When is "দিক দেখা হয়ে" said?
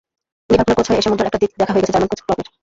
1.43-1.83